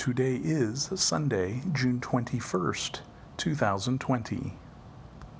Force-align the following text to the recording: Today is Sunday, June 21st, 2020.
Today 0.00 0.40
is 0.42 0.88
Sunday, 0.94 1.60
June 1.74 2.00
21st, 2.00 3.00
2020. 3.36 4.54